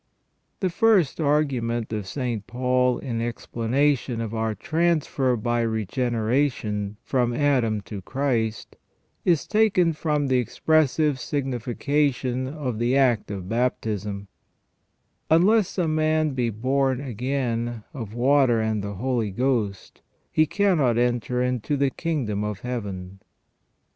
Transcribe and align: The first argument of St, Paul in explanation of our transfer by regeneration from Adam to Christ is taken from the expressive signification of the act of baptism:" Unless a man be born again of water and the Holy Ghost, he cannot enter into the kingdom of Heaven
The 0.61 0.71
first 0.71 1.19
argument 1.21 1.93
of 1.93 2.07
St, 2.07 2.47
Paul 2.47 2.97
in 2.97 3.21
explanation 3.21 4.19
of 4.19 4.33
our 4.33 4.55
transfer 4.55 5.35
by 5.35 5.61
regeneration 5.61 6.97
from 7.03 7.35
Adam 7.35 7.81
to 7.81 8.01
Christ 8.01 8.77
is 9.25 9.45
taken 9.45 9.93
from 9.93 10.25
the 10.25 10.39
expressive 10.39 11.19
signification 11.19 12.47
of 12.47 12.79
the 12.79 12.97
act 12.97 13.29
of 13.29 13.47
baptism:" 13.47 14.27
Unless 15.29 15.77
a 15.77 15.87
man 15.87 16.31
be 16.31 16.49
born 16.49 16.99
again 16.99 17.83
of 17.93 18.15
water 18.15 18.59
and 18.59 18.83
the 18.83 18.95
Holy 18.95 19.29
Ghost, 19.29 20.01
he 20.31 20.47
cannot 20.47 20.97
enter 20.97 21.43
into 21.43 21.77
the 21.77 21.91
kingdom 21.91 22.43
of 22.43 22.61
Heaven 22.61 23.19